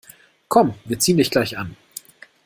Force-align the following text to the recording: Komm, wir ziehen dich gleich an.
Komm, 0.47 0.73
wir 0.85 0.97
ziehen 0.97 1.17
dich 1.17 1.29
gleich 1.29 1.59
an. 1.59 1.77